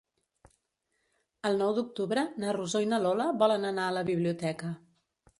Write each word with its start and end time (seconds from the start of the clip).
El 1.49 1.59
nou 1.63 1.75
d'octubre 1.79 2.23
na 2.43 2.55
Rosó 2.57 2.81
i 2.85 2.89
na 2.93 2.99
Lola 3.03 3.27
volen 3.43 3.67
anar 3.73 3.85
a 3.91 3.95
la 3.99 4.03
biblioteca. 4.09 4.71